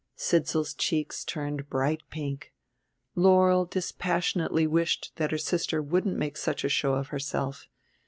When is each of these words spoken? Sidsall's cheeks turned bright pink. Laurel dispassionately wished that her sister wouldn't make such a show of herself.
Sidsall's 0.15 0.73
cheeks 0.73 1.23
turned 1.23 1.69
bright 1.69 2.01
pink. 2.09 2.55
Laurel 3.13 3.65
dispassionately 3.65 4.65
wished 4.65 5.11
that 5.17 5.29
her 5.29 5.37
sister 5.37 5.79
wouldn't 5.79 6.17
make 6.17 6.37
such 6.37 6.63
a 6.63 6.69
show 6.69 6.95
of 6.95 7.09
herself. 7.09 7.67